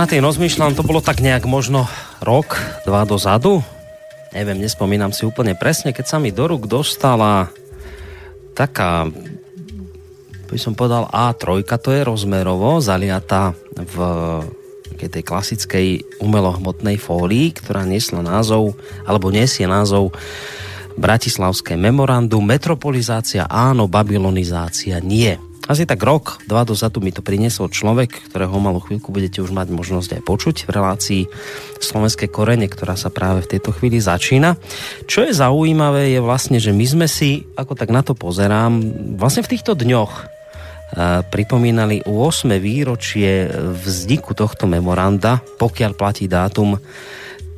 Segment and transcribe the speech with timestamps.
[0.00, 1.84] na tým rozmýšľam, to bolo tak nejak možno
[2.24, 2.56] rok,
[2.88, 3.60] dva dozadu.
[4.32, 7.52] Neviem, nespomínam si úplne presne, keď sa mi do rúk dostala
[8.56, 9.12] taká
[10.48, 13.96] by som povedal A3, to je rozmerovo zaliata v
[14.96, 20.16] tej klasickej umelohmotnej fólii, ktorá nesla názov, alebo nesie názov
[20.96, 25.36] Bratislavské memorandum, metropolizácia áno, babylonizácia nie.
[25.70, 29.70] Asi tak rok, dva dozadu mi to priniesol človek, ktorého malú chvíľku budete už mať
[29.70, 31.22] možnosť aj počuť v relácii
[31.78, 34.58] Slovenské korene, ktorá sa práve v tejto chvíli začína.
[35.06, 38.82] Čo je zaujímavé je vlastne, že my sme si, ako tak na to pozerám,
[39.14, 40.42] vlastne v týchto dňoch
[41.30, 42.50] pripomínali 8.
[42.58, 46.82] výročie vzniku tohto memoranda, pokiaľ platí dátum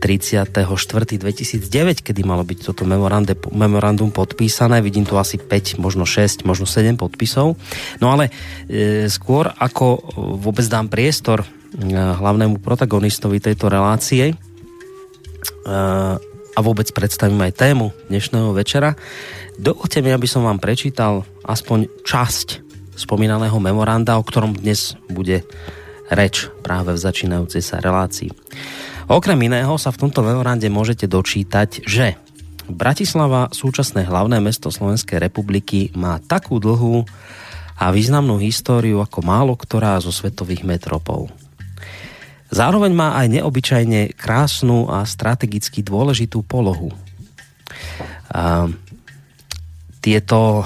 [0.03, 2.83] 34.2009, kedy malo byť toto
[3.55, 4.83] memorandum podpísané.
[4.83, 7.55] Vidím tu asi 5, možno 6, možno 7 podpisov.
[8.03, 8.35] No ale
[8.67, 10.03] e, skôr ako
[10.43, 14.37] vôbec dám priestor e, hlavnému protagonistovi tejto relácie e,
[16.53, 18.99] a vôbec predstavím aj tému dnešného večera,
[19.55, 22.49] dovolte mi, aby som vám prečítal aspoň časť
[22.99, 25.47] spomínaného memoranda, o ktorom dnes bude
[26.13, 28.29] reč práve v začínajúcej sa relácii.
[29.13, 32.17] Okrem iného sa v tomto memorande môžete dočítať, že
[32.65, 37.05] Bratislava, súčasné hlavné mesto Slovenskej republiky, má takú dlhú
[37.77, 41.29] a významnú históriu ako málo ktorá zo svetových metropol.
[42.49, 46.97] Zároveň má aj neobyčajne krásnu a strategicky dôležitú polohu.
[48.33, 48.73] A
[50.01, 50.65] tieto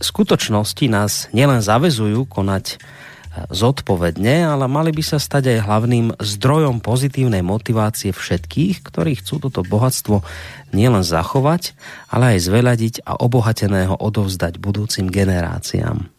[0.00, 2.80] skutočnosti nás nielen zavezujú konať
[3.46, 9.62] zodpovedne, ale mali by sa stať aj hlavným zdrojom pozitívnej motivácie všetkých, ktorí chcú toto
[9.62, 10.26] bohatstvo
[10.74, 11.78] nielen zachovať,
[12.10, 16.10] ale aj zveľadiť a obohateného odovzdať budúcim generáciám.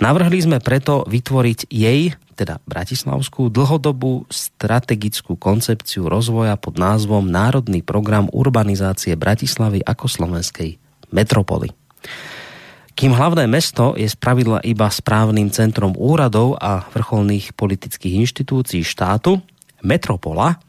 [0.00, 8.32] Navrhli sme preto vytvoriť jej, teda Bratislavskú, dlhodobú strategickú koncepciu rozvoja pod názvom Národný program
[8.32, 10.80] urbanizácie Bratislavy ako slovenskej
[11.12, 11.68] metropoly.
[13.00, 19.40] Kým hlavné mesto je spravidla iba správnym centrom úradov a vrcholných politických inštitúcií štátu,
[19.80, 20.60] metropola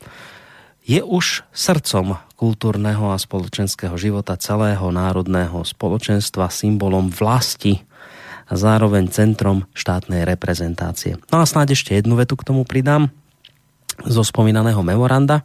[0.88, 7.84] je už srdcom kultúrneho a spoločenského života celého národného spoločenstva, symbolom vlasti
[8.48, 11.20] a zároveň centrom štátnej reprezentácie.
[11.36, 13.12] No a snáď ešte jednu vetu k tomu pridám
[14.08, 15.44] zo spomínaného memoranda.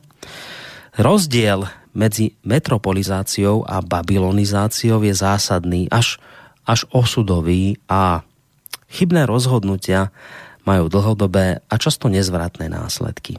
[0.95, 1.67] Rozdiel
[1.99, 6.23] medzi metropolizáciou a babylonizáciou je zásadný, až
[6.66, 8.27] až osudový a
[8.91, 10.10] chybné rozhodnutia
[10.66, 13.38] majú dlhodobé a často nezvratné následky.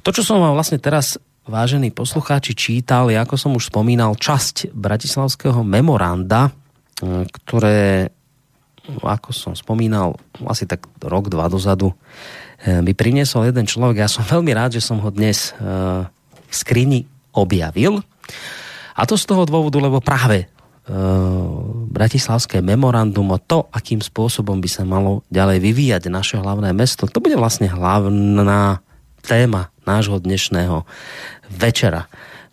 [0.00, 5.60] To, čo som vám vlastne teraz, vážení poslucháči, čítal, ako som už spomínal, časť Bratislavského
[5.60, 6.48] memoranda,
[7.44, 8.08] ktoré,
[8.88, 10.16] ako som spomínal,
[10.48, 11.92] asi tak rok, dva dozadu,
[12.64, 14.00] eh, mi priniesol jeden človek.
[14.00, 16.08] Ja som veľmi rád, že som ho dnes eh,
[16.48, 17.04] v skrini
[17.36, 18.00] objavil.
[18.98, 20.48] A to z toho dôvodu, lebo práve
[20.88, 27.08] Eh, bratislavské memorandum a to, akým spôsobom by sa malo ďalej vyvíjať naše hlavné mesto,
[27.08, 28.84] to bude vlastne hlavná
[29.24, 30.84] téma nášho dnešného
[31.48, 32.06] večera.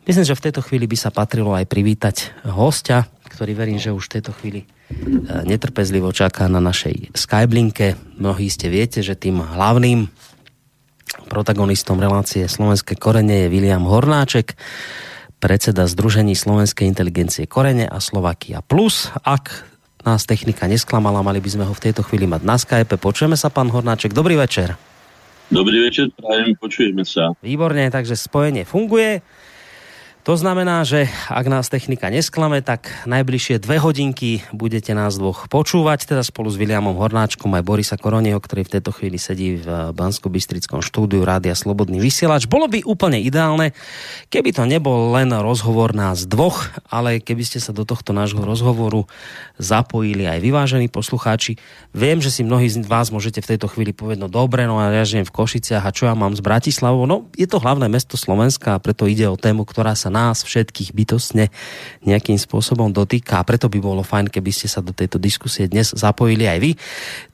[0.07, 2.16] Myslím, že v tejto chvíli by sa patrilo aj privítať
[2.47, 8.00] hostia, ktorý verím, že už v tejto chvíli eh, netrpezlivo čaká na našej Skyblinke.
[8.16, 10.07] Mnohí ste viete, že tým hlavným
[11.28, 14.53] protagonistom relácie Slovenské korene je William Hornáček,
[15.45, 19.13] predseda Združení slovenskej inteligencie Korene a Slovakia Plus.
[19.22, 19.61] Ak
[20.01, 22.97] nás technika nesklamala, mali by sme ho v tejto chvíli mať na Skype.
[22.97, 24.09] Počujeme sa, pán Hornáček.
[24.09, 24.73] Dobrý večer.
[25.53, 27.37] Dobrý večer, prajem, počujeme sa.
[27.46, 29.22] Výborne, takže spojenie funguje.
[30.25, 36.09] To znamená, že ak nás technika nesklame, tak najbližšie dve hodinky budete nás dvoch počúvať,
[36.09, 40.81] teda spolu s Williamom Hornáčkom aj Borisa Koronieho, ktorý v tejto chvíli sedí v Bansko-Bystrickom
[40.81, 42.49] štúdiu Rádia Slobodný vysielač.
[42.49, 43.77] Bolo by úplne ideálne,
[44.33, 49.05] keby to nebol len rozhovor nás dvoch, ale keby ste sa do tohto nášho rozhovoru
[49.61, 51.61] zapojili aj vyvážení poslucháči.
[51.93, 55.05] Viem, že si mnohí z vás môžete v tejto chvíli povedať, no dobre, no ja
[55.05, 57.05] žijem v Košiciach a čo ja mám z Bratislavou?
[57.05, 60.96] No je to hlavné mesto Slovenska a preto ide o tému, ktorá sa nás všetkých
[60.96, 61.52] bytostne
[62.08, 63.44] nejakým spôsobom dotýka.
[63.44, 66.72] A preto by bolo fajn, keby ste sa do tejto diskusie dnes zapojili aj vy.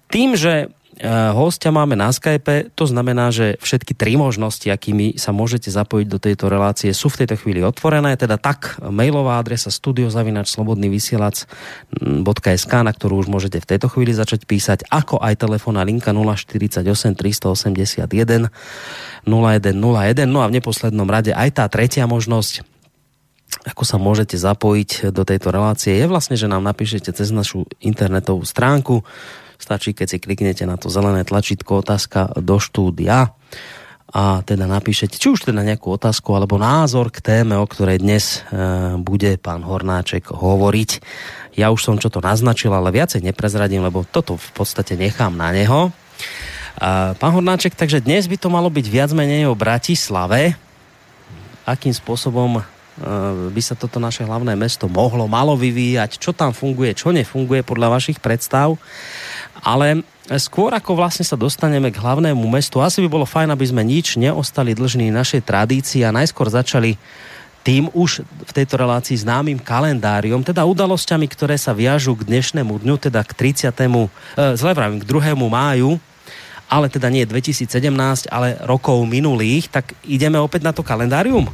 [0.10, 5.34] Tým, že Eh, hostia máme na Skype, to znamená, že všetky tri možnosti, akými sa
[5.34, 12.74] môžete zapojiť do tejto relácie, sú v tejto chvíli otvorené, teda tak mailová adresa studiozavinačslobodnyvysielac.sk,
[12.86, 18.54] na ktorú už môžete v tejto chvíli začať písať, ako aj telefónna linka 048 381
[19.26, 22.62] 0101, no a v neposlednom rade aj tá tretia možnosť,
[23.62, 28.42] ako sa môžete zapojiť do tejto relácie, je vlastne, že nám napíšete cez našu internetovú
[28.48, 29.06] stránku
[29.62, 33.38] Stačí, keď si kliknete na to zelené tlačítko otázka do štúdia
[34.10, 38.42] a teda napíšete, či už teda nejakú otázku alebo názor k téme, o ktorej dnes
[38.50, 40.92] e, bude pán Hornáček hovoriť.
[41.62, 45.54] Ja už som čo to naznačil, ale viacej neprezradím, lebo toto v podstate nechám na
[45.54, 45.94] neho.
[45.94, 50.58] E, pán Hornáček, takže dnes by to malo byť viac menej o Bratislave.
[51.70, 52.66] Akým spôsobom
[53.52, 57.98] by sa toto naše hlavné mesto mohlo, malo vyvíjať, čo tam funguje, čo nefunguje podľa
[57.98, 58.76] vašich predstav.
[59.64, 60.04] Ale
[60.38, 64.20] skôr ako vlastne sa dostaneme k hlavnému mestu, asi by bolo fajn, aby sme nič
[64.20, 67.00] neostali dlžní našej tradícii a najskôr začali
[67.62, 72.96] tým už v tejto relácii známym kalendáriom, teda udalosťami, ktoré sa viažú k dnešnému dňu,
[72.98, 73.70] teda k 30.
[73.70, 74.10] E,
[74.58, 75.38] zle vravím, k 2.
[75.38, 76.02] máju,
[76.66, 77.70] ale teda nie 2017,
[78.34, 81.46] ale rokov minulých, tak ideme opäť na to kalendárium?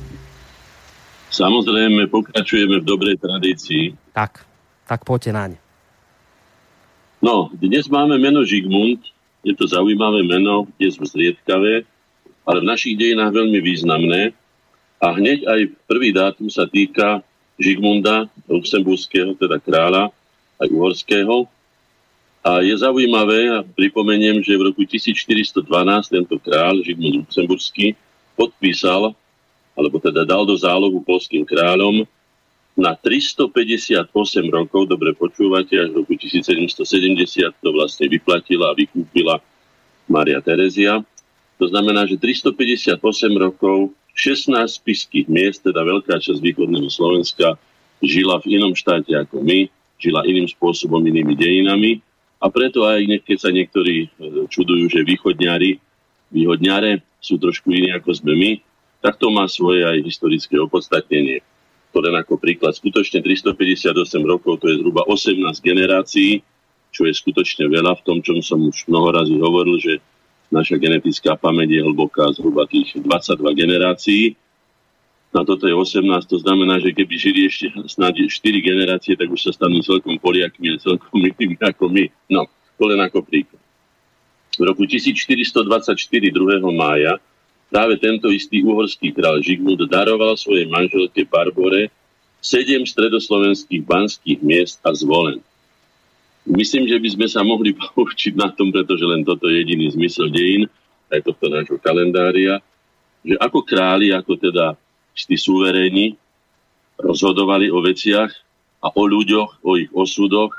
[1.38, 3.94] Samozrejme, pokračujeme v dobrej tradícii.
[4.10, 4.42] Tak,
[4.90, 5.52] tak poďte naň.
[7.22, 9.06] No, dnes máme meno Žigmund,
[9.46, 11.86] je to zaujímavé meno, je zriedkavé,
[12.42, 14.34] ale v našich dejinách veľmi významné.
[14.98, 17.22] A hneď aj prvý dátum sa týka
[17.62, 20.10] Žigmunda, luxemburského, teda kráľa,
[20.58, 21.46] aj uhorského.
[22.42, 25.62] A je zaujímavé, a pripomeniem, že v roku 1412
[26.10, 27.94] tento král, Žigmund Luxemburský,
[28.34, 29.14] podpísal,
[29.78, 32.04] alebo teda dal do zálohu polským kráľom
[32.78, 34.10] na 358
[34.54, 36.78] rokov, dobre počúvate, až v roku 1770
[37.62, 39.42] to vlastne vyplatila a vykúpila
[40.06, 41.02] Maria Terezia.
[41.58, 43.02] To znamená, že 358
[43.34, 47.58] rokov 16 spiských miest, teda veľká časť východného Slovenska,
[48.02, 52.02] žila v inom štáte ako my, žila iným spôsobom, inými dejinami.
[52.38, 54.08] A preto aj keď sa niektorí e,
[54.54, 55.82] čudujú, že východňari,
[56.30, 58.52] východňare sú trošku iní ako sme my,
[59.08, 61.40] tak to má svoje aj historické opodstatnenie
[61.98, 62.78] to len ako príklad.
[62.78, 65.34] Skutočne 358 rokov, to je zhruba 18
[65.66, 66.46] generácií,
[66.94, 69.98] čo je skutočne veľa v tom, čom som už mnoho razy hovoril, že
[70.54, 74.38] naša genetická pamäť je hlboká zhruba tých 22 generácií.
[75.34, 79.50] Na toto je 18, to znamená, že keby žili ešte snáď 4 generácie, tak už
[79.50, 82.06] sa stanú celkom poliakmi a celkom inými ako my.
[82.30, 82.46] No,
[82.78, 83.60] to len ako príklad.
[84.54, 85.98] V roku 1424
[86.30, 86.62] 2.
[86.78, 87.18] mája
[87.68, 91.92] práve tento istý uhorský král Žigmund daroval svojej manželke Barbore
[92.40, 95.44] sedem stredoslovenských banských miest a zvolen.
[96.48, 100.32] Myslím, že by sme sa mohli poučiť na tom, pretože len toto je jediný zmysel
[100.32, 100.72] dejín,
[101.12, 102.60] aj tohto nášho kalendária,
[103.24, 104.76] že ako králi, ako teda
[105.16, 106.16] tí súverejní
[107.00, 108.32] rozhodovali o veciach
[108.84, 110.56] a o ľuďoch, o ich osudoch,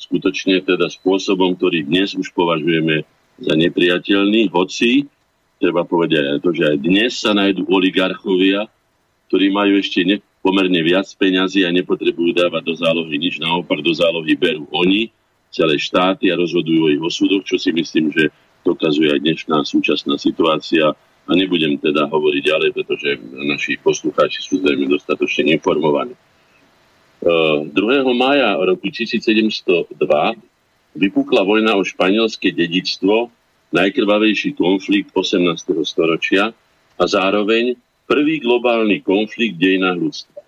[0.00, 3.04] skutočne teda spôsobom, ktorý dnes už považujeme
[3.40, 5.08] za nepriateľný, hoci
[5.60, 8.64] treba povedať aj to, že aj dnes sa nájdú oligarchovia,
[9.28, 13.92] ktorí majú ešte ne, pomerne viac peňazí a nepotrebujú dávať do zálohy nič, naopak do
[13.92, 15.12] zálohy berú oni,
[15.52, 18.32] celé štáty a rozhodujú o ich osudoch, čo si myslím, že
[18.64, 20.96] dokazuje aj dnešná súčasná situácia
[21.28, 26.16] a nebudem teda hovoriť ďalej, pretože naši poslucháči sú zrejme dostatočne informovaní.
[27.20, 27.76] 2.
[28.16, 29.92] maja roku 1702
[30.96, 33.28] vypukla vojna o španielské dedictvo
[33.70, 35.54] najkrvavejší konflikt 18.
[35.86, 36.50] storočia
[36.98, 37.78] a zároveň
[38.10, 40.40] prvý globálny konflikt dejinách ľudstva.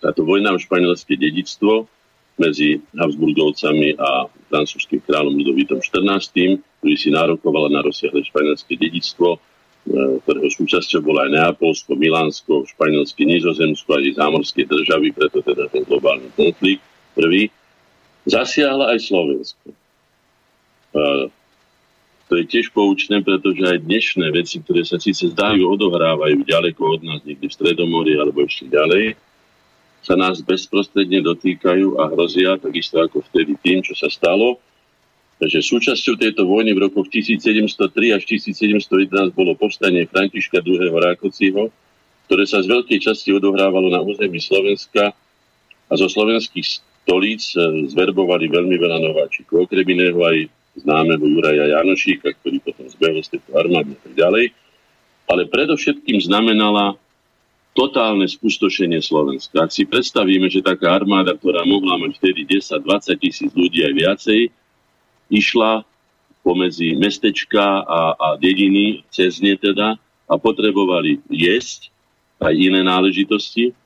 [0.00, 1.88] Táto vojna o španielské dedictvo
[2.36, 10.20] medzi Habsburgovcami a francúzským kráľom Ludovitom XIV, ktorý si nárokoval na rozsiahle španielské dedictvo, e,
[10.24, 15.84] ktorého súčasťou bolo aj Neapolsko, Milánsko, španielské Nizozemsko a aj zámorské državy, preto teda ten
[15.88, 16.84] globálny konflikt
[17.16, 17.48] prvý,
[18.28, 19.66] zasiahla aj Slovensko.
[22.26, 27.00] To je tiež poučné, pretože aj dnešné veci, ktoré sa síce zdajú, odohrávajú ďaleko od
[27.06, 29.14] nás, niekde v Stredomori alebo ešte ďalej,
[30.02, 34.58] sa nás bezprostredne dotýkajú a hrozia, takisto ako vtedy tým, čo sa stalo.
[35.36, 40.94] Takže súčasťou tejto vojny v rokoch 1703 až 1711 bolo povstanie Františka II.
[40.94, 41.68] Rákociho,
[42.26, 45.14] ktoré sa z veľkej časti odohrávalo na území Slovenska
[45.86, 46.66] a zo slovenských
[47.06, 49.70] stolíc eh, zverbovali veľmi veľa nováčikov.
[49.70, 54.44] Okrem iného aj známeho Juraja Janošíka, ktorý potom zbehol z tejto armády a tak ďalej.
[55.26, 56.94] Ale predovšetkým znamenala
[57.76, 59.68] totálne spustošenie Slovenska.
[59.68, 64.40] Ak si predstavíme, že taká armáda, ktorá mohla mať vtedy 10-20 tisíc ľudí aj viacej,
[65.28, 65.84] išla
[66.40, 71.92] pomedzi mestečka a, a dediny, cez ne teda, a potrebovali jesť
[72.40, 73.76] aj iné náležitosti,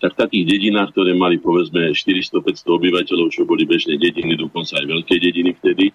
[0.00, 4.86] tak v takých dedinách, ktoré mali povedzme 400-500 obyvateľov, čo boli bežné dediny, dokonca aj
[4.88, 5.92] veľké dediny vtedy,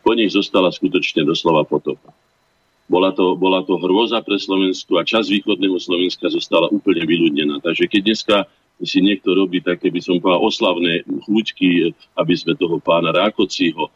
[0.00, 2.12] po nich zostala skutočne doslova potopa.
[2.90, 7.62] Bola to, bola to hrôza pre Slovensku a čas východného Slovenska zostala úplne vyľudnená.
[7.62, 8.36] Takže keď dneska
[8.82, 13.92] si niekto robí také, by som povedal, oslavné chúčky, aby sme toho pána Rákociho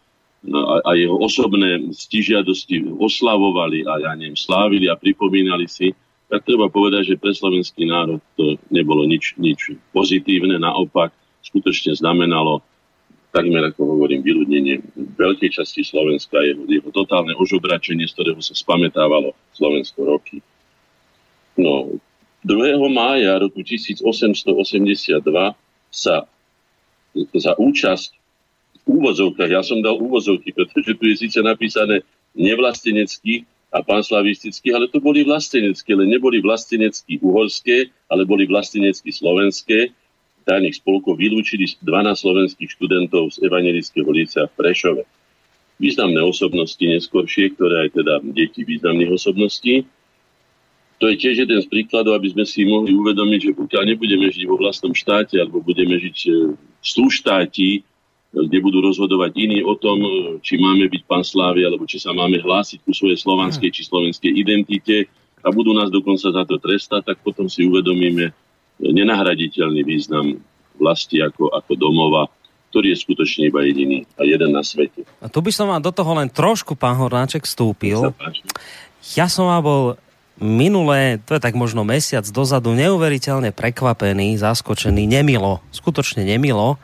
[0.53, 5.91] a, a jeho osobné stižiadosti oslavovali a ja neviem, slávili a pripomínali si,
[6.35, 11.15] tak treba povedať, že pre slovenský národ to nebolo nič, nič pozitívne, naopak
[11.47, 12.59] skutočne znamenalo
[13.31, 14.83] takmer, ako hovorím, vyľudnenie
[15.15, 20.43] veľkej časti Slovenska, jeho, jeho totálne ožobračenie, z ktorého sa spametávalo Slovensko roky.
[21.55, 22.03] No,
[22.43, 22.83] 2.
[22.91, 24.03] mája roku 1882
[25.95, 26.27] sa
[27.31, 28.11] za účasť
[28.91, 32.03] úvozovkách, ja som dal úvozovky, pretože tu je síce napísané
[32.35, 39.91] nevlastenecký a panslavistický, ale to boli vlastenecké, ale neboli vlastenecky uhorské, ale boli vlastenecky slovenské.
[40.47, 41.83] Tajných spolkov vylúčili 12
[42.15, 45.03] slovenských študentov z evangelického líca v Prešove.
[45.83, 49.83] Významné osobnosti neskôršie, ktoré aj teda deti významných osobností.
[51.03, 54.47] To je tiež jeden z príkladov, aby sme si mohli uvedomiť, že pokiaľ nebudeme žiť
[54.47, 56.19] vo vlastnom štáte alebo budeme žiť
[56.55, 57.83] v súštáti,
[58.35, 60.03] kde budú rozhodovať iní o tom,
[60.43, 64.35] či máme byť pán Slávy, alebo či sa máme hlásiť ku svojej slovanskej či slovenskej
[64.35, 65.07] identite
[65.47, 68.35] a budú nás dokonca za to trestať, tak potom si uvedomíme
[68.83, 70.43] nenahraditeľný význam
[70.75, 72.27] vlasti ako, ako domova,
[72.75, 75.07] ktorý je skutočne iba jediný a jeden na svete.
[75.23, 78.11] A tu by som vám do toho len trošku, pán Hornáček, vstúpil.
[79.15, 79.83] Ja som vám bol
[80.43, 86.83] minulé, to je tak možno mesiac dozadu, neuveriteľne prekvapený, zaskočený, nemilo, skutočne nemilo,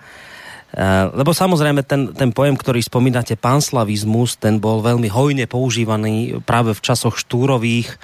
[1.11, 6.85] lebo samozrejme ten, ten pojem, ktorý spomínate, panslavizmus, ten bol veľmi hojne používaný práve v
[6.85, 7.99] časoch štúrových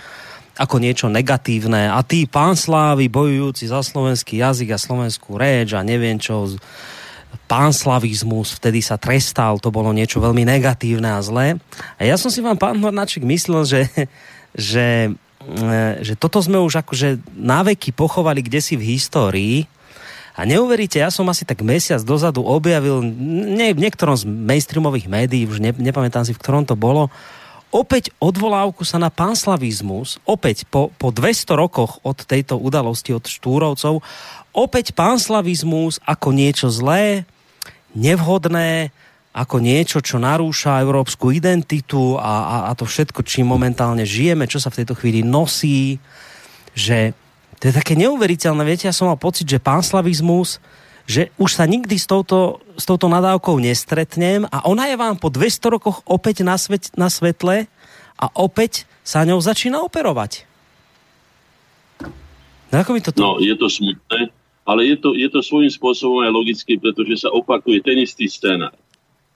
[0.57, 1.93] ako niečo negatívne.
[1.93, 6.49] A tí pánslávy bojujúci za slovenský jazyk a slovenskú reč a neviem čo,
[7.47, 11.61] pánslavizmus, vtedy sa trestal, to bolo niečo veľmi negatívne a zlé.
[12.01, 13.81] A ja som si vám, pán Hornáček, myslel, že,
[14.57, 19.57] že, eh, že toto sme už akože náveky pochovali kde si v histórii,
[20.37, 25.49] a neuveríte, ja som asi tak mesiac dozadu objavil nie, v niektorom z mainstreamových médií,
[25.49, 27.09] už ne, nepamätám si, v ktorom to bolo,
[27.73, 34.05] opäť odvolávku sa na panslavizmus, opäť po, po 200 rokoch od tejto udalosti, od Štúrovcov,
[34.53, 37.25] opäť panslavizmus ako niečo zlé,
[37.97, 38.93] nevhodné,
[39.33, 44.61] ako niečo, čo narúša európsku identitu a, a, a to všetko, čím momentálne žijeme, čo
[44.61, 46.01] sa v tejto chvíli nosí,
[46.77, 47.17] že
[47.61, 48.63] to je také neuveriteľné.
[48.65, 50.61] Viete, ja som mal pocit, že panslavizmus,
[51.07, 55.31] že už sa nikdy s touto, s touto nadávkou nestretnem a ona je vám po
[55.31, 57.71] 200 rokoch opäť na, svet, na svetle
[58.19, 60.45] a opäť sa ňou začína operovať.
[62.75, 64.35] No, ako mi to no je to smutné,
[64.67, 68.75] ale je to, je to svojím spôsobom aj logické, pretože sa opakuje ten istý scénar.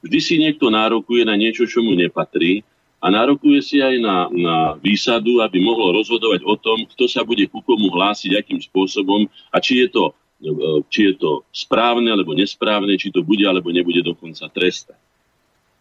[0.02, 2.66] Vždy si niekto nárokuje na niečo, čo mu nepatrí
[3.00, 7.48] a nárokuje si aj na, na výsadu, aby mohlo rozhodovať o tom, kto sa bude
[7.48, 10.04] ku komu hlásiť, akým spôsobom a či je to,
[10.44, 10.52] e,
[10.92, 15.00] či je to správne alebo nesprávne, či to bude alebo nebude dokonca trestať.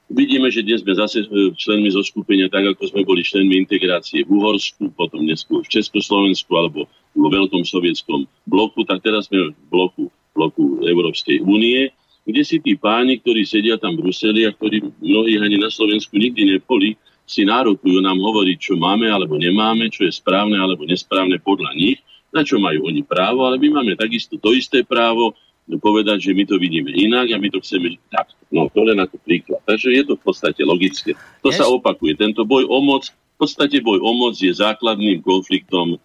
[0.10, 4.24] Vidíme, že dnes sme zase e, členmi zo skupenia, tak ako sme boli členmi integrácie
[4.24, 9.64] v Uhorsku, potom neskôr v Československu alebo vo veľkom sovietskom bloku, tak teraz sme v
[9.68, 11.92] bloku, bloku Európskej únie,
[12.24, 16.16] kde si tí páni, ktorí sedia tam v Bruseli a ktorí mnohí ani na Slovensku
[16.16, 16.96] nikdy neboli,
[17.29, 22.01] si nárokujú nám hovoriť, čo máme alebo nemáme, čo je správne alebo nesprávne podľa nich,
[22.33, 25.38] na čo majú oni právo, ale my máme takisto to isté právo
[25.77, 28.33] povedať, že my to vidíme inak a my to chceme tak.
[28.50, 29.62] No to len ako príklad.
[29.69, 31.13] Takže je to v podstate logické.
[31.45, 31.62] To yes.
[31.62, 32.17] sa opakuje.
[32.17, 36.01] Tento boj o moc, v podstate boj o moc je základným konfliktom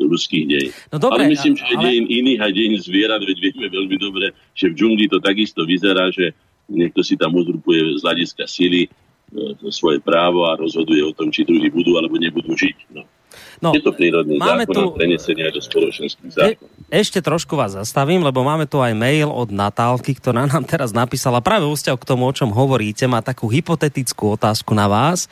[0.00, 0.72] ľudských dejín.
[0.88, 1.84] No dobre, ale myslím, že ale...
[1.84, 6.08] dejín iných aj dejín zvierat, veď vieme veľmi dobre, že v džungli to takisto vyzerá,
[6.08, 6.32] že
[6.66, 8.88] niekto si tam uzrupuje z hľadiska sily
[9.70, 12.78] svoje právo a rozhoduje o tom, či druhí budú alebo nebudú žiť.
[12.94, 13.02] No.
[13.62, 14.82] No, je to prírodný máme zákon tu...
[14.90, 16.70] a prenesenie do spoločenských zákonov.
[16.90, 20.90] E, ešte trošku vás zastavím, lebo máme tu aj mail od Natálky, ktorá nám teraz
[20.90, 23.06] napísala práve úsťav k tomu, o čom hovoríte.
[23.06, 25.30] Má takú hypotetickú otázku na vás,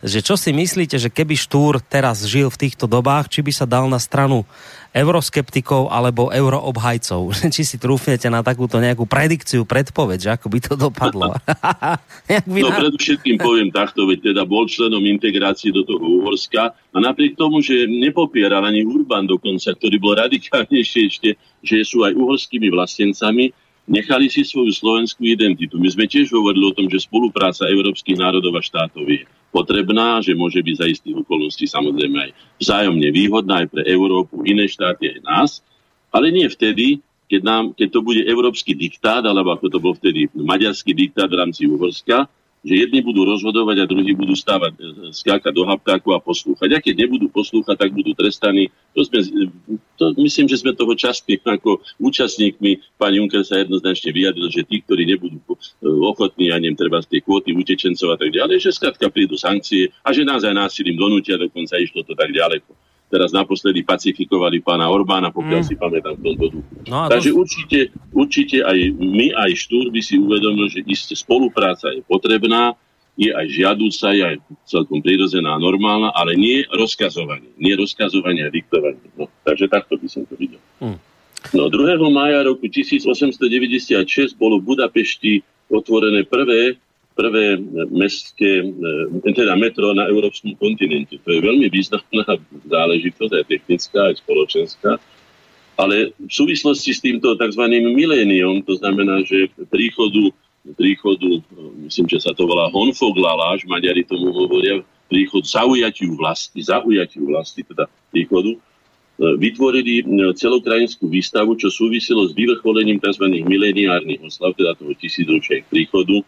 [0.00, 3.68] že čo si myslíte, že keby Štúr teraz žil v týchto dobách, či by sa
[3.68, 4.48] dal na stranu
[4.90, 7.30] euroskeptikov alebo euroobhajcov.
[7.54, 11.30] Či si trúfnete na takúto nejakú predikciu, predpoveď, že ako by to dopadlo.
[12.50, 17.62] no predovšetkým poviem takto, veď teda bol členom integrácie do toho Uhorska a napriek tomu,
[17.62, 21.30] že nepopieral ani Urban dokonca, ktorý bol radikálnejšie ešte,
[21.62, 23.54] že sú aj uhorskými vlastencami,
[23.90, 25.74] nechali si svoju slovenskú identitu.
[25.82, 30.38] My sme tiež hovorili o tom, že spolupráca európskych národov a štátov je potrebná, že
[30.38, 32.30] môže byť za istých okolností samozrejme aj
[32.62, 35.50] vzájomne výhodná aj pre Európu, iné štáty aj nás,
[36.14, 40.30] ale nie vtedy, keď, nám, keď to bude európsky diktát, alebo ako to bol vtedy
[40.38, 42.30] maďarský diktát v rámci Uhorska,
[42.60, 46.76] že jedni budú rozhodovať a druhí budú stávať, e, skákať do hapkáku a poslúchať.
[46.76, 48.68] A keď nebudú poslúchať, tak budú trestaní.
[48.92, 49.24] To sme,
[49.96, 53.00] to, myslím, že sme toho častní ako účastníkmi.
[53.00, 55.56] Pán Juncker sa jednoznačne vyjadril, že tí, ktorí nebudú e,
[56.04, 59.88] ochotní, ja neviem, treba z tej kvóty utečencov a tak ďalej, že skrátka prídu sankcie
[60.04, 64.86] a že nás aj násilím donútia, dokonca išlo to tak ďaleko teraz naposledy pacifikovali pána
[64.86, 65.68] Orbána, pokiaľ mm.
[65.68, 66.72] si pamätám v tomto duchu.
[66.86, 67.36] No Takže to...
[67.42, 67.78] určite,
[68.14, 72.78] určite aj my, aj Štúr by si uvedomil, že isté spolupráca je potrebná,
[73.18, 77.50] je aj žiadúca, je aj celkom prirodzená a normálna, ale nie rozkazovanie.
[77.58, 79.02] Nie rozkazovanie a diktovanie.
[79.18, 80.62] No, takže takto by som to videl.
[80.78, 80.96] Mm.
[81.56, 81.98] No 2.
[82.14, 86.78] maja roku 1896 bolo v Budapešti otvorené prvé
[87.20, 87.60] prvé
[87.92, 91.20] mestské, e, teda metro na európskom kontinente.
[91.20, 94.90] To je veľmi významná záležitosť, aj technická, aj spoločenská.
[95.76, 97.64] Ale v súvislosti s týmto tzv.
[97.68, 100.32] miléniom, to znamená, že príchodu,
[100.80, 101.40] príchodu, e,
[101.92, 104.80] myslím, že sa to volá Honfoglaláš, Maďari tomu hovoria,
[105.12, 108.58] príchod zaujatiu vlasti, zaujatiu vlasti, teda príchodu, e,
[109.36, 110.08] vytvorili
[110.40, 113.28] celokrajinskú výstavu, čo súviselo s vyvrcholením tzv.
[113.44, 116.24] mileniárnych oslav, teda toho tisícročia príchodu,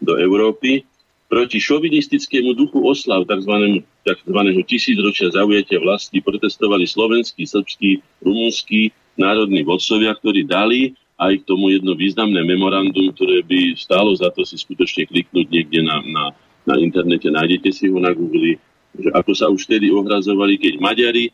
[0.00, 0.84] do Európy
[1.26, 3.82] proti šovinistickému duchu oslav tzv.
[4.06, 4.40] tzv.
[4.66, 11.96] tisícročia zaujatia vlasti protestovali slovenskí, srbskí, rumúnsky národní vodcovia, ktorí dali aj k tomu jedno
[11.96, 16.24] významné memorandum, ktoré by stálo za to si skutočne kliknúť niekde na, na,
[16.68, 18.60] na internete, nájdete si ho na Google,
[18.92, 21.32] že ako sa už vtedy ohrazovali, keď Maďari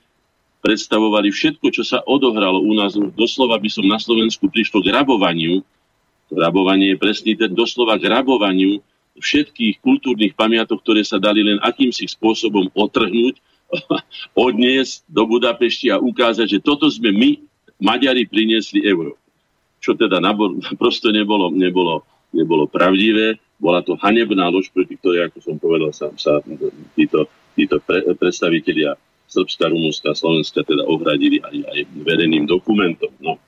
[0.62, 2.94] predstavovali všetko, čo sa odohralo u nás.
[2.94, 5.66] Doslova by som na Slovensku prišlo k rabovaniu
[6.32, 8.80] Rabovanie je presný ten doslova k rabovaniu
[9.20, 13.36] všetkých kultúrnych pamiatok, ktoré sa dali len akýmsi spôsobom otrhnúť,
[14.48, 17.30] odniesť do Budapešti a ukázať, že toto sme my,
[17.82, 19.18] Maďari, priniesli euro.
[19.82, 23.36] Čo teda nabor, prosto nebolo, nebolo, nebolo pravdivé.
[23.60, 26.42] Bola to hanebná lož, proti ktorej, ako som povedal, sa, sa
[26.98, 28.98] títo, títo pre, predstavitelia
[29.32, 33.12] Srbska, Rumunska, Slovenska teda ohradili aj, aj verejným dokumentom.
[33.22, 33.40] No.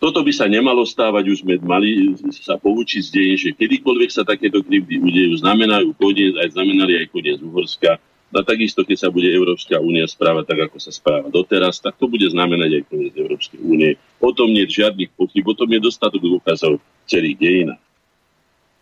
[0.00, 4.24] Toto by sa nemalo stávať, už sme mali sa poučiť z dejín, že kedykoľvek sa
[4.24, 8.00] takéto krivdy udejú, znamenajú koniec, aj znamenali aj koniec Uhorska.
[8.30, 12.08] A takisto, keď sa bude Európska únia správať tak, ako sa správa doteraz, tak to
[12.08, 14.00] bude znamenať aj koniec Európskej únie.
[14.24, 17.82] O tom nie je žiadnych pochyb, o tom je dostatok dôkazov celých dejinách.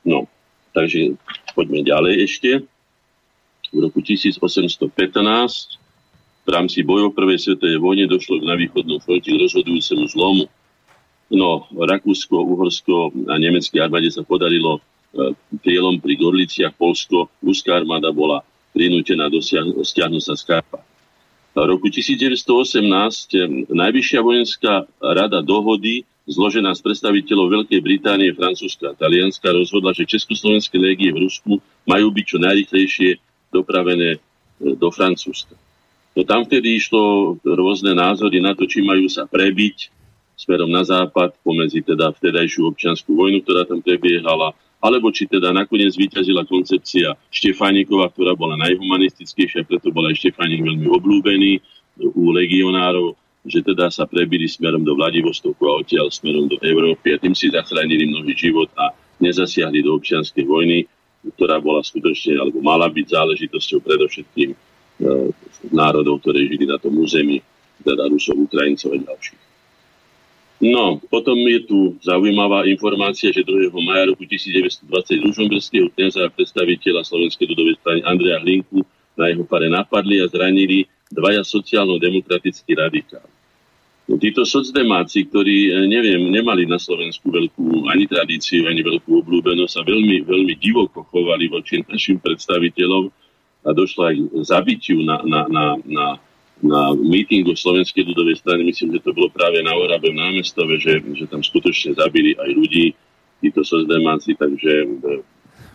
[0.07, 0.31] No,
[0.71, 1.19] takže
[1.59, 2.51] poďme ďalej ešte.
[3.75, 4.87] V roku 1815
[6.47, 10.47] v rámci bojov prvej svetovej vojne došlo na východnom fronte k rozhodujúcemu zlomu
[11.29, 14.81] No, Rakúsko, Uhorsko a nemecké armáde sa podarilo
[15.12, 18.41] e, prielom pri Gorliciach, Polsko, ruská armáda bola
[18.73, 19.29] prinútená
[19.85, 20.81] stiahnuť sa z Karpa.
[21.53, 23.38] V roku 1918 e,
[23.69, 30.81] Najvyššia vojenská rada dohody, zložená z predstaviteľov Veľkej Británie, Francúzska a Talianska, rozhodla, že československé
[30.81, 33.11] légie v Rusku majú byť čo najrychlejšie
[33.53, 34.19] dopravené e,
[34.81, 35.61] do Francúzska.
[36.17, 39.98] No tam vtedy išlo rôzne názory na to, či majú sa prebiť
[40.38, 45.98] smerom na západ, pomedzi teda vtedajšiu občianskú vojnu, ktorá tam prebiehala, alebo či teda nakoniec
[45.98, 51.59] vyťazila koncepcia Štefánikova, ktorá bola najhumanistickejšia, preto bol aj Štefánik veľmi oblúbený
[51.98, 57.20] u legionárov, že teda sa prebili smerom do Vladivostoku a odtiaľ smerom do Európy a
[57.20, 60.87] tým si zachránili mnohý život a nezasiahli do občianskej vojny,
[61.35, 64.57] ktorá bola skutočne, alebo mala byť záležitosťou predovšetkým e,
[65.74, 67.42] národov, ktoré žili na tom území,
[67.83, 69.48] teda Rusov, Ukrajincov a ďalších.
[70.59, 73.71] No, potom je tu zaujímavá informácia, že 2.
[73.79, 74.90] maja roku 1920
[75.23, 78.83] ružomberského kniaza a predstaviteľa Slovenskej ľudovej strany Andreja Hlinku
[79.14, 83.31] na jeho pare napadli a zranili dvaja sociálno-demokratickí radikáli.
[84.11, 89.75] No, títo socdemáci, ktorí, e, neviem, nemali na Slovensku veľkú ani tradíciu, ani veľkú obľúbenosť
[89.79, 93.05] a veľmi, veľmi divoko chovali voči našim predstaviteľom
[93.62, 96.07] a došlo aj k zabitiu na, na, na, na
[96.62, 100.99] na mítingu Slovenskej ľudovej strany, myslím, že to bolo práve na Orabe v námestove, že,
[101.14, 102.87] že tam skutočne zabili aj ľudí,
[103.38, 104.99] títo sozdemáci, takže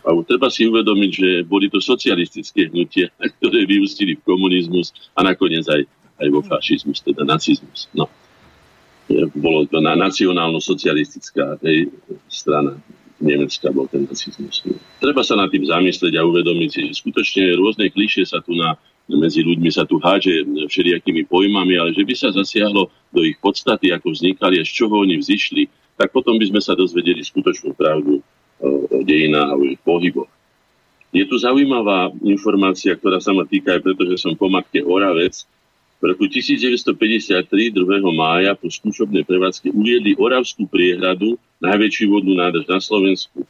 [0.04, 3.08] a treba si uvedomiť, že boli to socialistické hnutia,
[3.39, 5.88] ktoré vyústili v komunizmus a nakoniec aj,
[6.19, 7.88] aj vo fašizmus, teda nacizmus.
[7.96, 8.12] No.
[9.36, 11.60] Bolo to na nacionálno-socialistická
[12.28, 12.80] strana
[13.24, 14.67] Nemecka bol ten nacizmus.
[15.00, 18.76] Treba sa nad tým zamyslieť a uvedomiť si, že skutočne rôzne klišie sa tu na
[19.10, 23.92] medzi ľuďmi sa tu háže všelijakými pojmami, ale že by sa zasiahlo do ich podstaty,
[23.92, 25.68] ako vznikali a z čoho oni vzýšli,
[26.00, 28.24] tak potom by sme sa dozvedeli skutočnú pravdu
[28.63, 30.32] o dejinách a o ich pohyboch.
[31.13, 35.46] Je tu zaujímavá informácia, ktorá sa ma týka aj preto, že som po matke Oravec.
[36.02, 37.80] V roku 1953, 2.
[38.12, 43.46] mája, po skúšobnej prevádzke uviedli Oravskú priehradu, najväčšiu vodnú nádrž na Slovensku.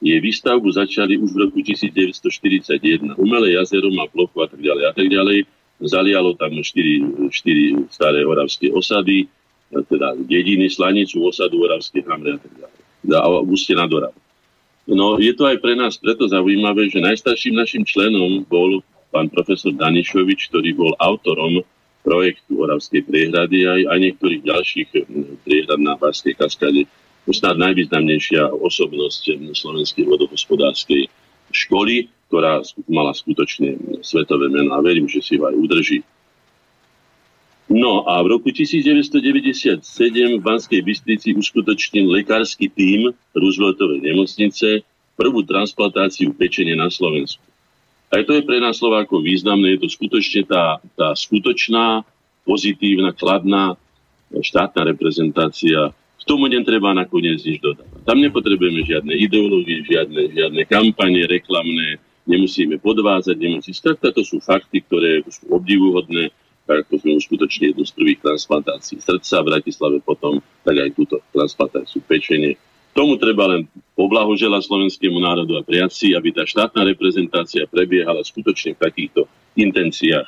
[0.00, 3.20] Jej výstavbu začali už v roku 1941.
[3.20, 5.38] Umelé jazero má plochu a tak ďalej a tak ďalej.
[5.80, 9.28] Zalialo tam 4, 4 staré oravské osady,
[9.70, 12.78] teda dediny, Slanicu, osadu, Oravské hamre a tak ďalej.
[13.16, 13.28] A
[13.96, 14.14] Orav.
[14.90, 18.82] No, je to aj pre nás preto zaujímavé, že najstarším našim členom bol
[19.14, 21.62] pán profesor Danišovič, ktorý bol autorom
[22.02, 24.88] projektu Oravskej priehrady aj, aj niektorých ďalších
[25.46, 26.88] priehrad na Varskej kaskade
[27.28, 31.12] snad najvýznamnejšia osobnosť slovenskej vodohospodárskej
[31.52, 36.00] školy, ktorá mala skutočne svetové meno a verím, že si ho aj udrží.
[37.70, 39.78] No a v roku 1997
[40.38, 44.82] v Banskej Bystrici uskutočnil lekársky tím Rooseveltovej nemocnice
[45.14, 47.46] prvú transplantáciu pečenia na Slovensku.
[48.10, 52.02] Aj to je pre nás Slovákov významné, je to skutočne tá, tá skutočná,
[52.42, 53.78] pozitívna, kladná
[54.34, 58.04] štátna reprezentácia k tomu netreba nakoniec nič dodávať.
[58.04, 61.96] Tam nepotrebujeme žiadne ideológie, žiadne, žiadne kampanie reklamné,
[62.28, 63.72] nemusíme podvázať, nemusíme...
[63.72, 66.28] Skrátka, to sú fakty, ktoré sú obdivuhodné,
[66.70, 71.98] ako sme uskutočnili jednu z prvých transplantácií srdca v Bratislave potom, tak aj túto transplantáciu
[72.06, 72.54] pečenie.
[72.94, 73.66] Tomu treba len
[73.98, 79.20] poblahoželať slovenskému národu a priaci, aby tá štátna reprezentácia prebiehala skutočne v takýchto
[79.58, 80.26] intenciách,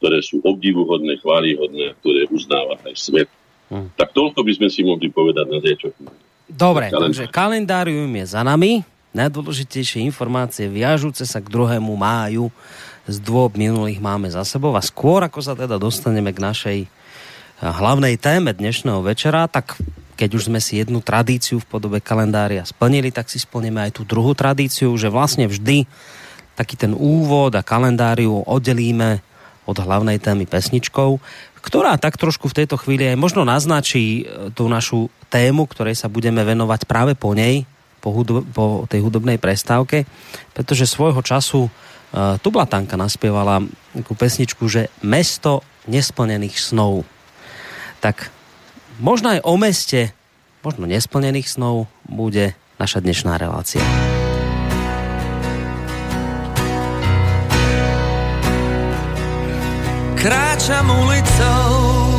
[0.00, 3.28] ktoré sú obdivuhodné, chválihodné ktoré uznáva aj svet.
[3.74, 3.90] Hm.
[3.98, 5.92] Tak toľko by sme si mohli povedať na zajčok.
[6.46, 7.02] Dobre, Kalendár.
[7.10, 8.86] takže kalendárium je za nami.
[9.10, 11.82] Najdôležitejšie informácie viažúce sa k 2.
[11.82, 12.54] máju
[13.10, 14.74] z dôb minulých máme za sebou.
[14.78, 16.88] A skôr, ako sa teda dostaneme k našej eh,
[17.58, 19.74] hlavnej téme dnešného večera, tak
[20.14, 24.02] keď už sme si jednu tradíciu v podobe kalendária splnili, tak si splníme aj tú
[24.06, 25.90] druhú tradíciu, že vlastne vždy
[26.54, 29.18] taký ten úvod a kalendáriu oddelíme
[29.66, 31.18] od hlavnej témy pesničkou
[31.64, 36.12] ktorá tak trošku v tejto chvíli aj možno naznačí e, tú našu tému, ktorej sa
[36.12, 37.64] budeme venovať práve po nej,
[38.04, 40.04] po, hudb- po tej hudobnej prestávke,
[40.52, 43.64] pretože svojho času uh, Tublatanka naspievala
[43.96, 47.08] takú pesničku, že mesto nesplnených snov.
[48.04, 48.28] Tak
[49.00, 50.12] možno aj o meste,
[50.60, 53.80] možno nesplnených snov bude naša dnešná relácia.
[60.24, 62.16] Kráčam ulicou,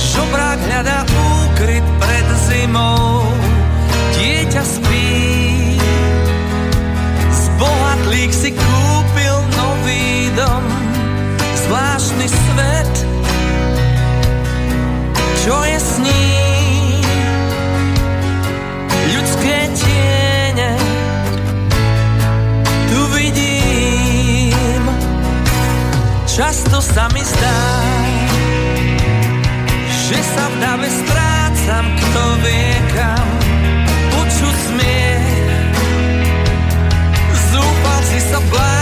[0.00, 3.20] žobrák hľadá úkryt pred zimou.
[4.16, 5.12] Dieťa spí,
[7.28, 10.64] z bohatlík si kúpil nový dom,
[11.68, 12.92] zvláštny svet,
[15.44, 16.51] čo je s ním?
[26.32, 27.60] Často sa mi zdá,
[30.08, 33.28] že sa v dave strácam, kto vie kam.
[34.16, 35.28] Počuť smiech,
[37.52, 38.81] zúfalci sa bláznia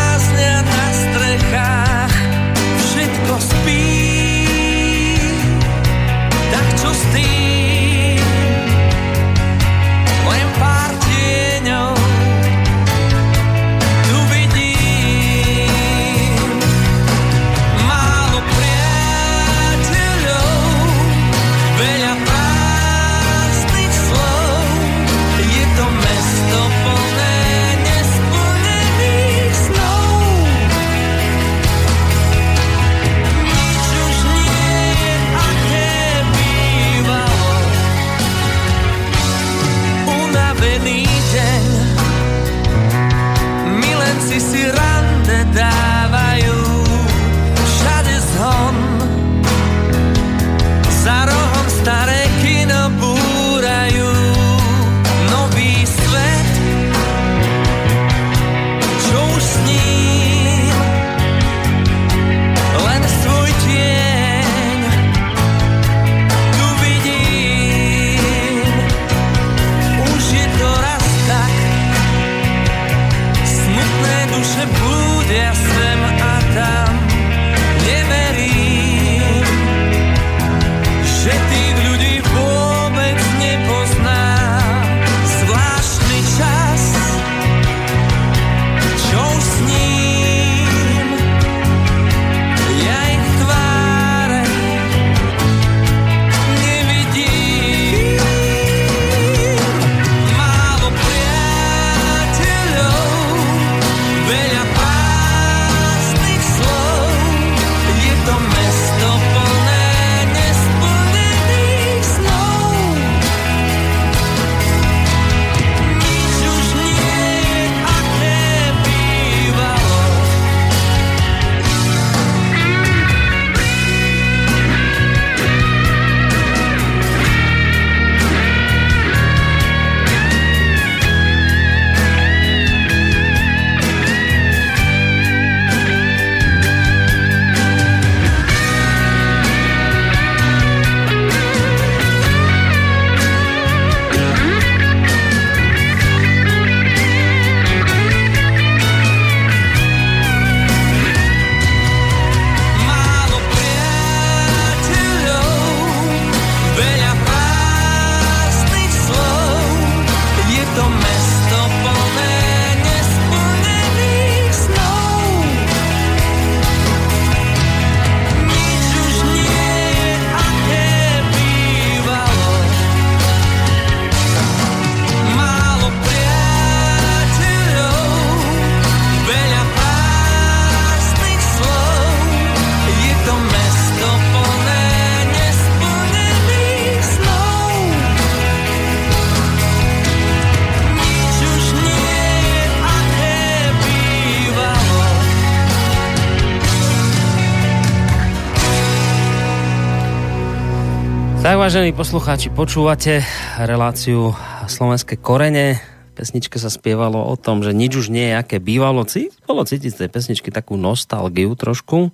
[201.71, 203.23] vážení poslucháči, počúvate
[203.55, 204.35] reláciu
[204.67, 205.79] Slovenské korene.
[206.19, 209.07] Pesničke sa spievalo o tom, že nič už nie je, aké bývalo.
[209.47, 212.11] Bolo cítiť z tej pesničky takú nostalgiu trošku.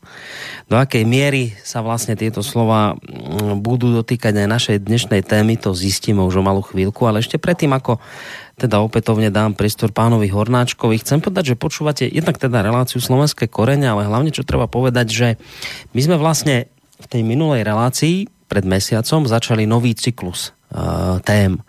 [0.69, 5.73] Do akej miery sa vlastne tieto slova mm, budú dotýkať aj našej dnešnej témy, to
[5.73, 7.97] zistíme už o malú chvíľku, ale ešte predtým, ako
[8.61, 11.01] teda opätovne dám priestor pánovi Hornáčkovi.
[11.01, 15.29] Chcem povedať, že počúvate jednak teda reláciu Slovenské korene, ale hlavne čo treba povedať, že
[15.97, 16.69] my sme vlastne
[17.01, 21.61] v tej minulej relácii pred mesiacom začali nový cyklus uh, tém.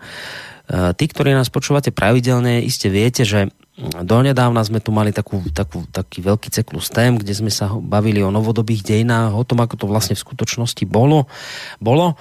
[0.67, 5.85] Uh, tí, ktorí nás počúvate pravidelne, iste viete, že donedávna sme tu mali takú, takú,
[5.93, 9.85] taký veľký cyklus tém, kde sme sa bavili o novodobých dejinách, o tom, ako to
[9.85, 11.29] vlastne v skutočnosti bolo.
[11.77, 12.17] bolo.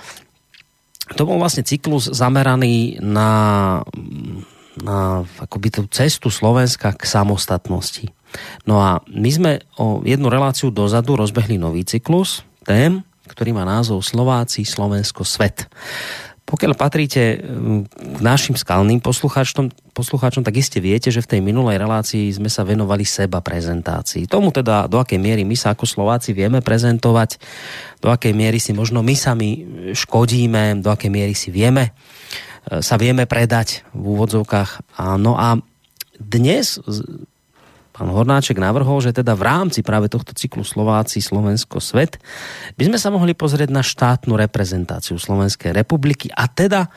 [1.17, 3.31] To bol vlastne cyklus zameraný na,
[4.77, 8.13] na akoby tú cestu Slovenska k samostatnosti.
[8.69, 14.01] No a my sme o jednu reláciu dozadu rozbehli nový cyklus tém, ktorý má názov
[14.01, 15.67] Slováci, Slovensko, svet.
[16.47, 17.43] Pokiaľ patríte
[17.91, 22.63] k našim skalným poslucháčom, poslucháčom, tak iste viete, že v tej minulej relácii sme sa
[22.63, 24.31] venovali seba prezentácii.
[24.31, 27.43] Tomu teda, do akej miery my sa ako Slováci vieme prezentovať,
[27.99, 31.91] do akej miery si možno my sami škodíme, do akej miery si vieme,
[32.71, 35.03] e, sa vieme predať v úvodzovkách.
[35.19, 35.59] No a
[36.23, 36.79] dnes
[37.97, 42.21] pán Hornáček navrhol, že teda v rámci práve tohto cyklu Slováci, Slovensko, Svet
[42.77, 46.93] by sme sa mohli pozrieť na štátnu reprezentáciu Slovenskej republiky a teda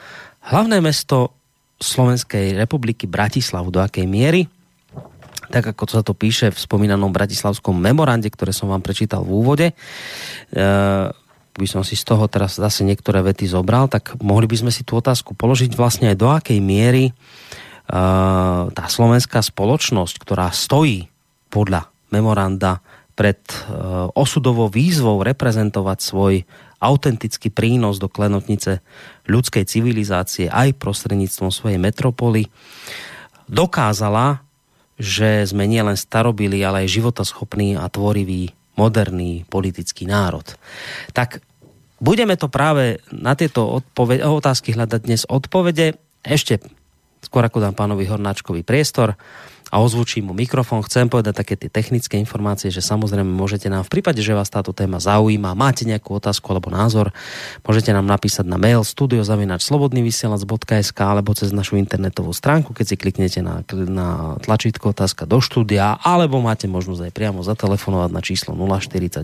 [0.51, 1.39] hlavné mesto
[1.79, 4.51] Slovenskej republiky Bratislavu, do akej miery?
[5.49, 9.67] Tak ako sa to píše v spomínanom bratislavskom memorande, ktoré som vám prečítal v úvode,
[9.71, 9.73] e,
[11.55, 14.83] by som si z toho teraz zase niektoré vety zobral, tak mohli by sme si
[14.83, 17.15] tú otázku položiť vlastne aj do akej miery
[18.69, 21.09] tá slovenská spoločnosť, ktorá stojí
[21.49, 22.85] podľa memoranda
[23.17, 23.59] pred eh,
[24.15, 26.33] osudovou výzvou reprezentovať svoj
[26.79, 28.79] autentický prínos do klenotnice
[29.27, 32.47] ľudskej civilizácie aj prostredníctvom svojej metropoly,
[33.51, 34.39] dokázala,
[34.95, 40.47] že sme nielen starobili, ale aj životoschopný a tvorivý moderný politický národ.
[41.11, 41.43] Tak
[41.99, 45.99] budeme to práve na tieto otázky hľadať dnes odpovede.
[46.23, 46.63] Ešte
[47.19, 49.19] skôr ako dám pánovi Hornáčkovi priestor
[49.69, 54.01] a ozvučím mu mikrofón, chcem povedať také tie technické informácie, že samozrejme môžete nám v
[54.01, 57.13] prípade, že vás táto téma zaujíma, máte nejakú otázku alebo názor,
[57.61, 63.61] môžete nám napísať na mail studiozavinačslobodnyvysielac.sk alebo cez našu internetovú stránku, keď si kliknete na,
[63.85, 69.21] na tlačítko otázka do štúdia, alebo máte možnosť aj priamo zatelefonovať na číslo 048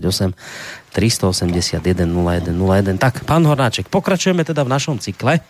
[0.94, 3.02] 381 0101.
[3.02, 5.42] Tak, pán Hornáček, pokračujeme teda v našom cykle.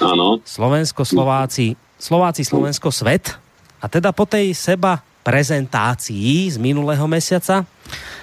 [0.00, 0.40] Áno.
[0.42, 3.36] Slovensko, Slováci, Slováci, Slovensko, svet.
[3.80, 7.68] A teda po tej seba prezentácii z minulého mesiaca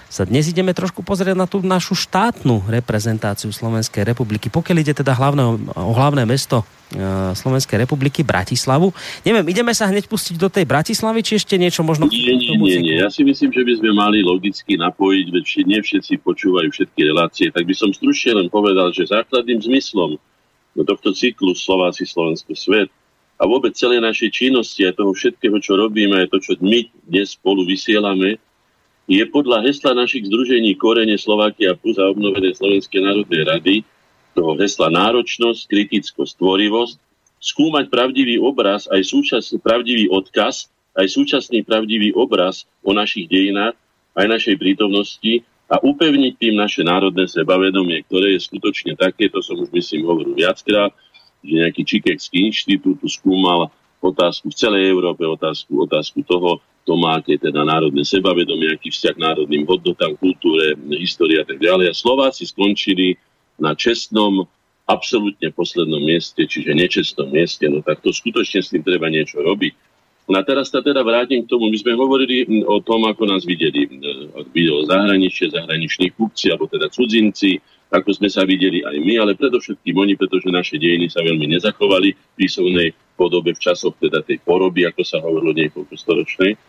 [0.08, 4.48] sa dnes ideme trošku pozrieť na tú našu štátnu reprezentáciu Slovenskej republiky.
[4.48, 5.44] Pokiaľ ide teda hlavné,
[5.76, 8.96] o hlavné mesto e, Slovenskej republiky, Bratislavu.
[9.28, 12.08] Neviem, ideme sa hneď pustiť do tej Bratislavy, či ešte niečo možno...
[12.08, 12.96] Nie, nie, nie, nie.
[13.04, 17.52] Ja si myslím, že by sme mali logicky napojiť, veď nie všetci počúvajú všetky relácie,
[17.52, 20.16] tak by som stručne len povedal, že základným zmyslom
[20.78, 22.94] do tohto cyklu Slováci, Slovensko, svet.
[23.42, 27.34] A vôbec celej našej činnosti a toho všetkého, čo robíme, aj to, čo my dnes
[27.34, 28.38] spolu vysielame,
[29.10, 33.76] je podľa hesla našich združení Korene Slovakia plus a obnovené Slovenskej národnej rady,
[34.38, 36.96] toho hesla náročnosť, kritickosť, tvorivosť,
[37.42, 43.74] skúmať pravdivý obraz, aj súčasný pravdivý odkaz, aj súčasný pravdivý obraz o našich dejinách,
[44.18, 49.60] aj našej prítomnosti a upevniť tým naše národné sebavedomie, ktoré je skutočne také, to som
[49.60, 50.96] už myslím hovoril viackrát,
[51.44, 53.68] že nejaký Čikekský inštitút skúmal
[54.00, 59.20] otázku v celej Európe, otázku, otázku toho, to má aké teda národné sebavedomie, aký vzťah
[59.20, 61.92] národným hodnotám, kultúre, histórii a tak ďalej.
[61.92, 63.20] A Slováci skončili
[63.60, 64.48] na čestnom,
[64.88, 69.76] absolútne poslednom mieste, čiže nečestnom mieste, no tak to skutočne s tým treba niečo robiť.
[70.28, 71.72] No a teraz sa teda vrátim k tomu.
[71.72, 73.88] My sme hovorili o tom, ako nás videli.
[74.52, 79.96] Videlo zahraničie, zahraniční kupci, alebo teda cudzinci, ako sme sa videli aj my, ale predovšetkým
[79.96, 84.84] oni, pretože naše dejiny sa veľmi nezachovali v písomnej podobe v časoch teda tej poroby,
[84.92, 86.60] ako sa hovorilo niekoľko storočnej.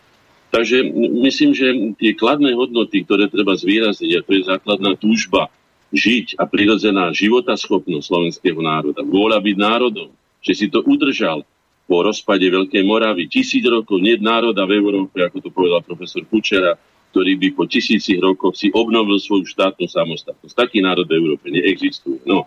[0.49, 0.81] Takže
[1.27, 1.67] myslím, že
[1.99, 5.51] tie kladné hodnoty, ktoré treba zvýrazniť, a to je základná túžba
[5.91, 11.43] žiť a prirodzená životaschopnosť slovenského národa, vôľa byť národom, že si to udržal,
[11.89, 13.25] po rozpade Veľkej Moravy.
[13.25, 16.77] Tisíc rokov nie národa v Európe, ako to povedal profesor Kučera,
[17.09, 20.53] ktorý by po tisícich rokoch si obnovil svoju štátnu samostatnosť.
[20.53, 22.21] Taký národ v Európe neexistuje.
[22.29, 22.45] No.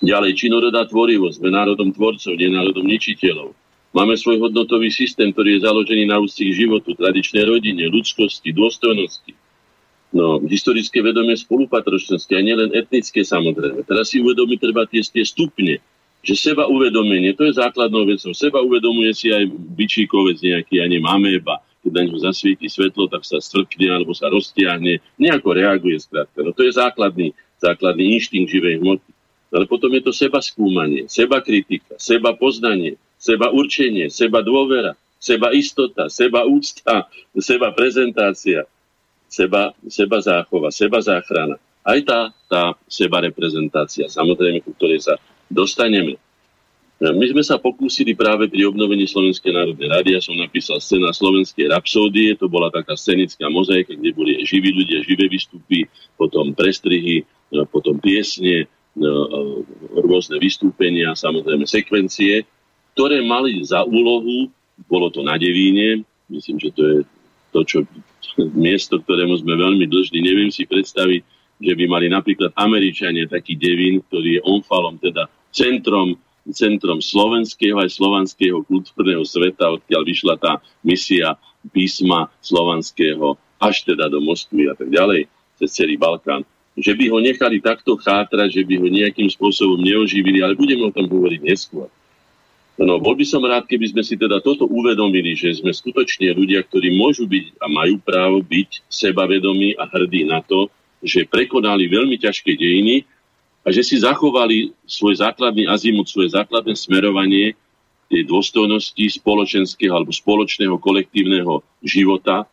[0.00, 3.52] Ďalej, činorodá tvorivosť, sme národom tvorcov, nie národom ničiteľov.
[3.92, 9.36] Máme svoj hodnotový systém, ktorý je založený na úcti k životu, tradičnej rodine, ľudskosti, dôstojnosti.
[10.16, 13.84] No, historické vedomie spolupatročnosti a nielen etnické samozrejme.
[13.84, 15.78] Teraz si uvedomí treba tie, tie stupne,
[16.20, 18.32] že seba uvedomenie, to je základnou vecou.
[18.36, 21.00] Seba uvedomuje si aj byčíkovec nejaký, ani
[21.32, 26.44] iba, keď na ňu zasvieti svetlo, tak sa strkne alebo sa roztiahne, nejako reaguje skrátka.
[26.44, 29.10] No to je základný, základný inštinkt živej hmoty.
[29.50, 35.50] Ale potom je to seba skúmanie, seba kritika, seba poznanie, seba určenie, seba dôvera, seba
[35.56, 38.68] istota, seba úcta, seba prezentácia
[39.30, 41.56] seba, seba záchova, seba záchrana.
[41.86, 45.14] Aj tá, tá seba reprezentácia, samozrejme, ku ktorej sa
[45.50, 46.16] dostaneme.
[47.00, 51.72] My sme sa pokúsili práve pri obnovení Slovenskej národnej rady, ja som napísal scéna slovenskej
[51.72, 55.88] rapsódie, to bola taká scenická mozaika, kde boli aj živí ľudia, živé vystupy,
[56.20, 59.64] potom prestrihy, no, potom piesne, no,
[59.96, 62.44] rôzne vystúpenia, samozrejme sekvencie,
[62.92, 64.52] ktoré mali za úlohu,
[64.84, 66.98] bolo to na Devíne, myslím, že to je
[67.56, 67.78] to, čo
[68.52, 70.20] miesto, ktorému sme veľmi dlžní.
[70.20, 71.24] Neviem si predstaviť,
[71.60, 76.18] že by mali napríklad Američania taký devín, ktorý je onfalom, teda centrom,
[76.50, 81.36] centrom slovenského aj slovanského kultúrneho sveta, odkiaľ vyšla tá misia
[81.70, 85.28] písma slovanského až teda do Moskvy a tak ďalej,
[85.60, 86.48] cez celý Balkán.
[86.80, 90.94] Že by ho nechali takto chátrať, že by ho nejakým spôsobom neoživili, ale budeme o
[90.94, 91.92] tom hovoriť neskôr.
[92.80, 96.64] No, bol by som rád, keby sme si teda toto uvedomili, že sme skutočne ľudia,
[96.64, 100.72] ktorí môžu byť a majú právo byť sebavedomí a hrdí na to,
[101.04, 103.04] že prekonali veľmi ťažké dejiny
[103.60, 107.52] a že si zachovali svoj základný azimut, svoje základné smerovanie
[108.10, 112.48] tej dôstojnosti spoločenského alebo spoločného kolektívneho života,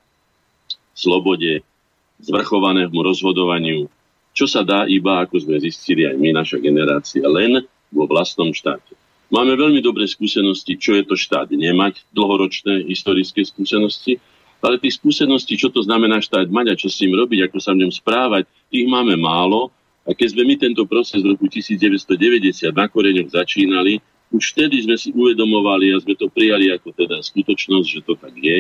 [0.93, 1.65] slobode,
[2.22, 3.89] zvrchovanému rozhodovaniu,
[4.38, 8.93] čo sa dá iba, ako sme zistili aj my, naša generácia, len vo vlastnom štáte.
[9.28, 14.22] Máme veľmi dobré skúsenosti, čo je to štát nemať, dlhoročné historické skúsenosti,
[14.63, 17.76] ale tých skúseností, čo to znamená štát mať a čo s ním robiť, ako sa
[17.76, 19.70] v ňom správať, tých máme málo.
[20.08, 24.00] A keď sme my tento proces v roku 1990 na koreňoch začínali,
[24.32, 28.36] už vtedy sme si uvedomovali a sme to prijali ako teda skutočnosť, že to tak
[28.36, 28.58] je,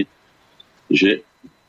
[0.91, 1.09] že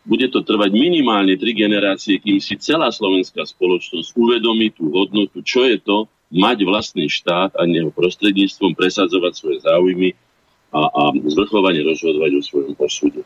[0.08, 5.66] bude to trvať minimálne tri generácie, kým si celá slovenská spoločnosť uvedomí tú hodnotu, čo
[5.68, 10.12] je to, mať vlastný štát a neho prostredníctvom presadzovať svoje záujmy
[10.72, 13.24] a, a zvrchovane rozhodovať o svojom posude.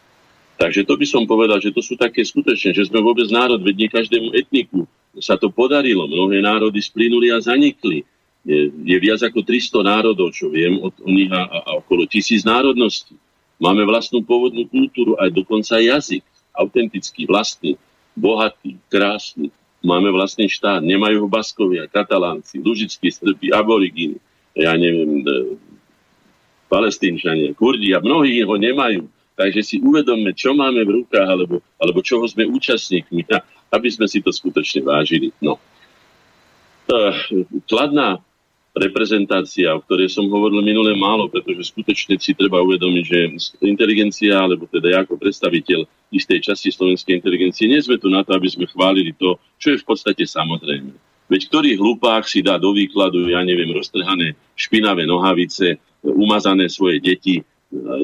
[0.61, 3.75] Takže to by som povedal, že to sú také skutočne, že sme vôbec národ, veď
[3.77, 4.87] nie každému etniku
[5.19, 6.07] sa to podarilo.
[6.07, 8.07] Mnohé národy splynuli a zanikli.
[8.43, 13.15] Je, je viac ako 300 národov, čo viem od, nich a, a okolo tisíc národností.
[13.63, 17.79] Máme vlastnú pôvodnú kultúru, aj dokonca jazyk, autentický, vlastný,
[18.19, 24.15] bohatý, krásny, Máme vlastný štát, nemajú ho Baskovia, Katalánci, Lužickí, Srbi, Aborigíny,
[24.55, 25.59] ja neviem, e,
[26.71, 29.11] Palestínčania, Kurdi a mnohí ho nemajú.
[29.33, 33.25] Takže si uvedomme, čo máme v rukách, alebo, alebo čoho sme účastníkmi,
[33.73, 35.33] aby sme si to skutočne vážili.
[35.41, 35.57] No.
[37.65, 38.21] Kladná
[38.73, 43.19] reprezentácia, o ktorej som hovoril minule málo, pretože skutočne si treba uvedomiť, že
[43.69, 48.33] inteligencia, alebo teda ja ako predstaviteľ istej časti slovenskej inteligencie, nie sme tu na to,
[48.33, 50.93] aby sme chválili to, čo je v podstate samozrejme.
[51.29, 57.41] Veď ktorý hlupák si dá do výkladu, ja neviem, roztrhané špinavé nohavice, umazané svoje deti,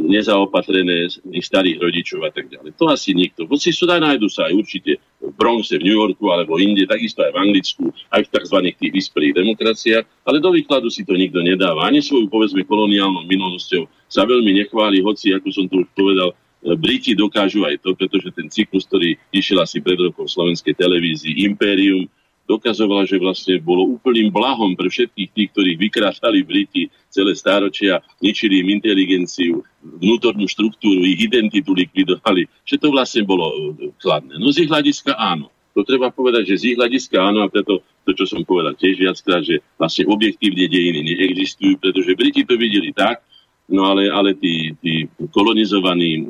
[0.08, 1.12] nezaopatrené
[1.44, 2.72] starých rodičov a tak ďalej.
[2.80, 3.44] To asi nikto.
[3.44, 7.20] Hoci sú aj nájdu sa aj určite v Bronxe, v New Yorku alebo inde, takisto
[7.20, 8.58] aj v Anglicku, aj v tzv.
[8.80, 11.84] tých vyspelých demokraciách, ale do výkladu si to nikto nedáva.
[11.84, 17.14] Ani svoju, povedzme, koloniálnou minulosťou sa veľmi nechváli, hoci, ako som tu už povedal, Briti
[17.14, 22.10] dokážu aj to, pretože ten cyklus, ktorý išiel asi pred rokom v slovenskej televízii Imperium,
[22.48, 28.64] dokazovala, že vlastne bolo úplným blahom pre všetkých tých, ktorí vykrátali Briti celé stáročia, ničili
[28.64, 34.40] im inteligenciu, vnútornú štruktúru, ich identitu likvidovali, že to vlastne bolo e, kladné.
[34.40, 35.52] No z ich hľadiska áno.
[35.76, 38.98] To treba povedať, že z ich hľadiska áno a preto to, čo som povedal tiež
[38.98, 43.20] viackrát, že vlastne objektívne dejiny neexistujú, pretože Briti to videli tak,
[43.68, 46.22] No ale, ale tí, tí kolonizovaní e,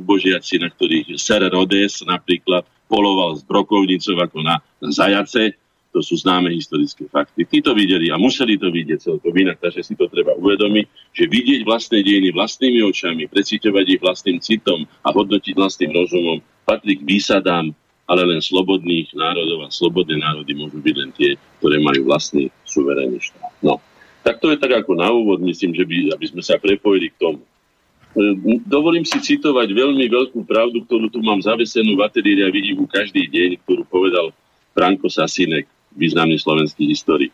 [0.00, 5.60] ubožiaci, na ktorých Ser Rhodes napríklad poloval z brokovnicov ako na, na zajace,
[5.96, 7.48] to sú známe historické fakty.
[7.48, 11.24] Tí to videli a museli to vidieť celkom inak, takže si to treba uvedomiť, že
[11.24, 17.06] vidieť vlastné dejiny vlastnými očami, preciťovať ich vlastným citom a hodnotiť vlastným rozumom patrí k
[17.08, 17.72] výsadám,
[18.04, 23.16] ale len slobodných národov a slobodné národy môžu byť len tie, ktoré majú vlastný suverénny
[23.16, 23.56] štát.
[23.64, 23.80] No,
[24.20, 27.16] tak to je tak ako na úvod, myslím, že by, aby sme sa prepojili k
[27.16, 27.40] tomu.
[27.40, 32.84] E, dovolím si citovať veľmi veľkú pravdu, ktorú tu mám zavesenú v ateliéri a vidím
[32.84, 34.36] každý deň, ktorú povedal
[34.76, 35.64] Franko Sasinek
[35.96, 37.32] významný slovenský historik.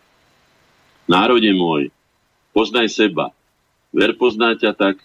[1.10, 1.90] Národe môj,
[2.54, 3.34] poznaj seba.
[3.92, 4.96] Ver pozná ťa tak,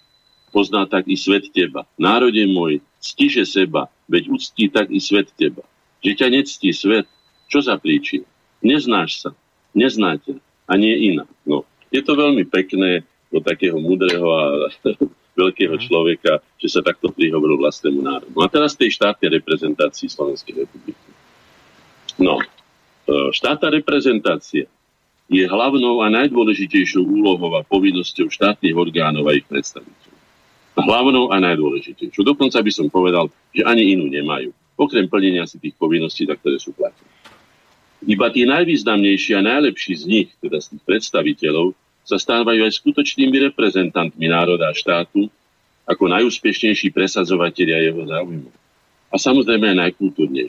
[0.55, 1.83] pozná tak i svet teba.
[1.99, 5.65] Národe môj, stiže seba, veď uctí tak i svet teba.
[5.99, 7.09] že ťa nectí svet,
[7.49, 8.23] čo za príčina?
[8.63, 9.29] Neznáš sa,
[9.75, 10.39] neznáte
[10.69, 11.25] a nie iná.
[11.43, 13.03] No, je to veľmi pekné
[13.33, 14.43] od takého múdreho a
[15.41, 15.83] veľkého mhm.
[15.83, 18.33] človeka, že sa takto prihovoril vlastnému národu.
[18.33, 21.09] No a teraz tej štátnej reprezentácii Slovenskej republiky.
[22.17, 22.41] No,
[23.07, 24.67] štátna reprezentácia
[25.27, 30.15] je hlavnou a najdôležitejšou úlohou a povinnosťou štátnych orgánov a ich predstaviteľov.
[30.77, 32.23] Hlavnou a najdôležitejšou.
[32.23, 34.53] Dokonca by som povedal, že ani inú nemajú.
[34.77, 37.09] Okrem plnenia si tých povinností, za ktoré sú platené.
[38.05, 41.73] Iba tí najvýznamnejší a najlepší z nich, teda z tých predstaviteľov,
[42.07, 45.27] sa stávajú aj skutočnými reprezentantmi národa a štátu
[45.83, 48.47] ako najúspešnejší presadzovatelia jeho záujmu.
[49.11, 50.45] A samozrejme aj najkultúrnejší.